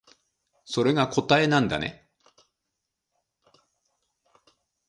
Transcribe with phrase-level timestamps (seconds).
[0.65, 2.09] それが答えなんだね